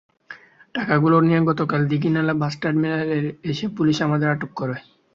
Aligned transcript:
টাকাগুলো 0.75 1.15
নিয়ে 1.21 1.39
গতকাল 1.49 1.81
দীঘিনালা 1.91 2.33
বাস 2.41 2.53
টার্মিনালে 2.61 3.05
এলে 3.43 3.65
পুলিশ 3.77 3.97
আমাদের 4.07 4.27
আটক 4.29 4.51
করে। 4.55 4.75